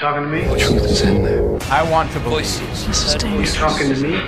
[0.00, 0.42] talking to me?
[0.58, 1.44] Truth is in there.
[1.70, 2.46] I want to believe.
[2.46, 2.86] Voices.
[2.86, 3.54] This is dangerous.
[3.54, 4.18] You talking to me?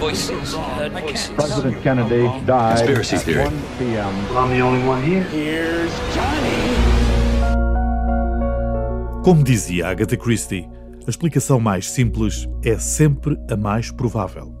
[0.00, 0.54] Voices.
[0.54, 1.28] Heard voices.
[1.34, 3.44] President Kennedy died Conspiracy at theory.
[3.44, 4.28] 1 p.m.
[4.28, 5.88] Well, I'm the only one here.
[9.22, 10.66] Como dizia Agatha Christie,
[11.06, 14.54] a explicação mais simples é sempre a mais provável.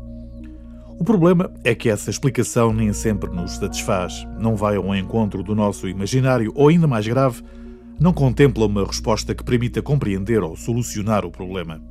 [0.98, 5.54] O problema é que essa explicação nem sempre nos satisfaz, não vai ao encontro do
[5.54, 7.42] nosso imaginário ou, ainda mais grave,
[8.00, 11.82] não contempla uma resposta que permita compreender ou solucionar o problema.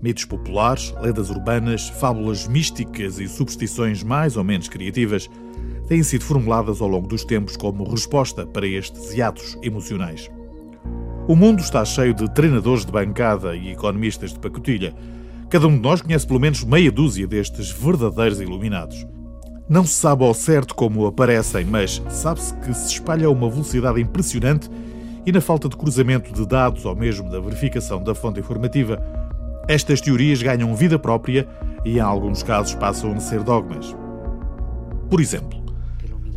[0.00, 5.28] Mitos populares, lendas urbanas, fábulas místicas e superstições mais ou menos criativas
[5.88, 10.30] têm sido formuladas ao longo dos tempos como resposta para estes hiatos emocionais.
[11.28, 14.94] O mundo está cheio de treinadores de bancada e economistas de pacotilha.
[15.48, 19.06] Cada um de nós conhece pelo menos meia dúzia destes verdadeiros iluminados.
[19.72, 24.02] Não se sabe ao certo como aparecem, mas sabe-se que se espalha a uma velocidade
[24.02, 24.70] impressionante
[25.24, 29.02] e, na falta de cruzamento de dados ou mesmo da verificação da fonte informativa,
[29.66, 31.48] estas teorias ganham vida própria
[31.86, 33.96] e, em alguns casos, passam a ser dogmas.
[35.08, 35.61] Por exemplo,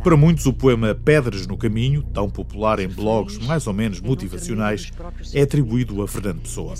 [0.06, 4.92] para muitos, o poema Pedras no Caminho, tão popular em blogs mais ou menos motivacionais,
[5.34, 6.74] é atribuído a Fernando Pessoa.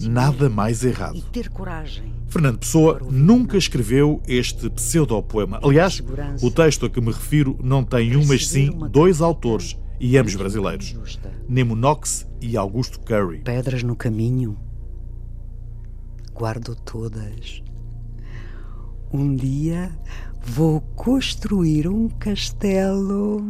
[0.00, 1.24] Nada mais errado.
[2.28, 5.58] Fernando Pessoa nunca escreveu este pseudopoema.
[5.62, 6.04] Aliás,
[6.42, 10.34] o texto a que me refiro não tem um, mas sim dois autores, e ambos
[10.34, 10.94] brasileiros:
[11.48, 13.38] Nemo Knox e Augusto Curry.
[13.38, 14.58] Pedras no caminho.
[16.34, 17.62] Guardo todas.
[19.16, 19.92] Um dia
[20.42, 23.46] vou construir um castelo.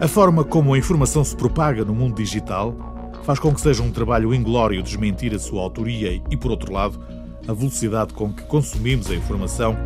[0.00, 2.74] A forma como a informação se propaga no mundo digital
[3.22, 6.98] faz com que seja um trabalho inglório desmentir a sua autoria e, por outro lado,
[7.46, 9.76] a velocidade com que consumimos a informação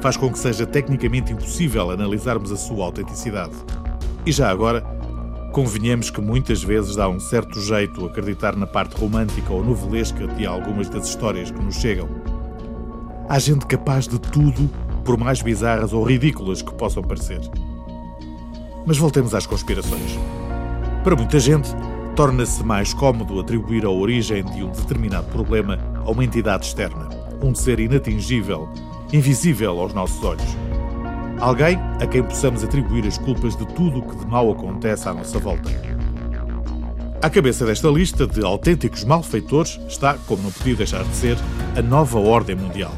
[0.00, 3.54] faz com que seja tecnicamente impossível analisarmos a sua autenticidade.
[4.26, 4.80] E já agora,
[5.52, 10.44] convenhamos que muitas vezes dá um certo jeito acreditar na parte romântica ou novelesca de
[10.44, 12.35] algumas das histórias que nos chegam.
[13.28, 14.70] Há gente capaz de tudo,
[15.04, 17.40] por mais bizarras ou ridículas que possam parecer.
[18.86, 20.16] Mas voltemos às conspirações.
[21.02, 21.68] Para muita gente,
[22.14, 27.08] torna-se mais cómodo atribuir a origem de um determinado problema a uma entidade externa,
[27.42, 28.68] um ser inatingível,
[29.12, 30.56] invisível aos nossos olhos.
[31.40, 35.12] Alguém a quem possamos atribuir as culpas de tudo o que de mal acontece à
[35.12, 35.95] nossa volta.
[37.22, 41.38] À cabeça desta lista de autênticos malfeitores está, como não podia deixar de ser,
[41.74, 42.92] a nova ordem mundial.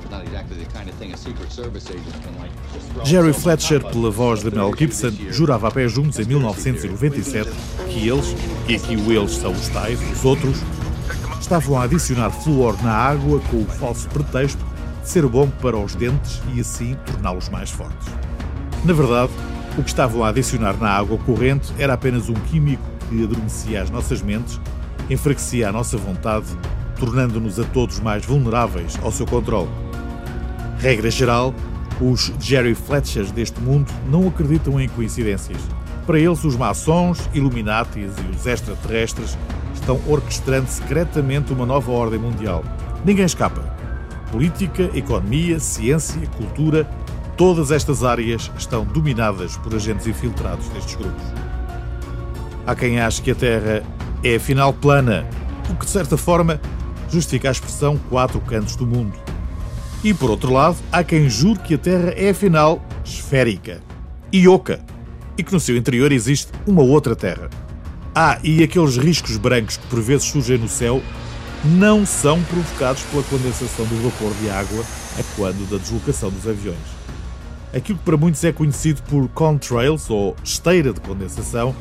[3.05, 7.51] Jerry Fletcher, pela voz de Mel Gibson, jurava a pé juntos em 1997
[7.89, 8.34] que eles,
[8.69, 10.59] e aqui o eles são os tais, os outros,
[11.41, 14.62] estavam a adicionar flúor na água com o falso pretexto
[15.03, 18.09] de ser bom para os dentes e assim torná-los mais fortes.
[18.85, 19.33] Na verdade,
[19.79, 23.91] o que estavam a adicionar na água corrente era apenas um químico que adormecia as
[23.91, 24.60] nossas mentes,
[25.08, 26.46] enfraquecia a nossa vontade,
[26.98, 29.70] tornando-nos a todos mais vulneráveis ao seu controle.
[30.78, 31.54] Regra geral,
[32.00, 35.58] os Jerry Fletchers deste mundo não acreditam em coincidências.
[36.06, 39.36] Para eles, os maçons, Illuminatis e os extraterrestres
[39.75, 42.64] estão orquestrando secretamente uma nova ordem mundial.
[43.04, 43.62] Ninguém escapa.
[44.30, 46.88] Política, economia, ciência, cultura,
[47.36, 51.22] todas estas áreas estão dominadas por agentes infiltrados destes grupos.
[52.69, 53.83] Há quem ache que a Terra
[54.23, 55.27] é afinal plana,
[55.71, 56.61] o que de certa forma
[57.09, 59.15] justifica a expressão quatro cantos do mundo.
[60.05, 63.81] E por outro lado, há quem jure que a Terra é afinal esférica
[64.31, 64.81] e oca,
[65.39, 67.49] e que no seu interior existe uma outra Terra.
[68.15, 71.00] Ah, e aqueles riscos brancos que por vezes surgem no céu
[71.65, 74.85] não são provocados pela condensação do vapor de água
[75.19, 76.77] a quando da deslocação dos aviões.
[77.75, 81.75] Aquilo que para muitos é conhecido por contrails ou esteira de condensação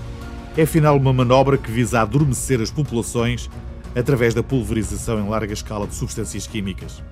[0.57, 3.47] é afinal uma manobra que visa adormecer as populações
[3.95, 7.03] através da pulverização em larga escala de substâncias químicas.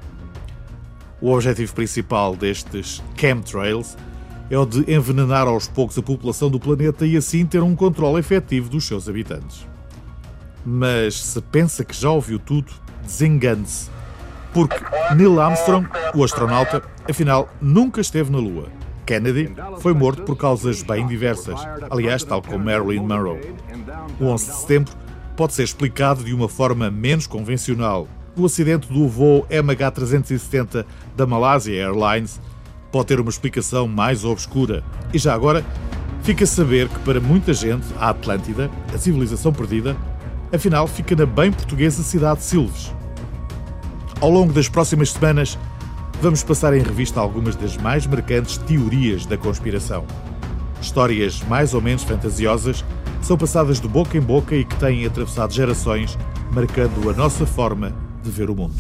[1.21, 3.95] O objetivo principal destes chemtrails
[4.49, 8.19] é o de envenenar aos poucos a população do planeta e assim ter um controle
[8.19, 9.67] efetivo dos seus habitantes.
[10.65, 12.71] Mas se pensa que já ouviu tudo,
[13.03, 13.89] desengane-se,
[14.51, 14.77] porque
[15.15, 18.69] Neil Armstrong, o astronauta, afinal nunca esteve na Lua.
[19.05, 21.59] Kennedy foi morto por causas bem diversas,
[21.89, 23.53] aliás, tal como Marilyn Monroe.
[24.19, 24.93] O 11 de setembro
[25.35, 28.07] pode ser explicado de uma forma menos convencional.
[28.35, 30.85] O acidente do voo MH370
[31.15, 32.41] da Malaysia Airlines
[32.91, 34.83] pode ter uma explicação mais obscura.
[35.13, 35.63] E já agora,
[36.23, 39.95] fica a saber que para muita gente, a Atlântida, a civilização perdida,
[40.51, 42.93] afinal fica na bem portuguesa cidade de Silves.
[44.19, 45.57] Ao longo das próximas semanas,
[46.25, 50.03] vamos passar em revista algumas das mais marcantes teorias da conspiração.
[50.81, 52.83] Histórias mais ou menos fantasiosas,
[53.21, 56.17] são passadas de boca em boca e que têm atravessado gerações,
[56.51, 57.93] marcando a nossa forma
[58.23, 58.73] de ver o mundo.